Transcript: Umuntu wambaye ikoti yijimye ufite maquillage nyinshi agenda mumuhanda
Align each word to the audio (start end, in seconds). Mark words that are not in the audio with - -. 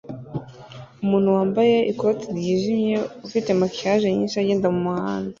Umuntu 1.03 1.29
wambaye 1.37 1.77
ikoti 1.91 2.27
yijimye 2.45 2.95
ufite 3.27 3.49
maquillage 3.59 4.07
nyinshi 4.17 4.39
agenda 4.43 4.67
mumuhanda 4.73 5.29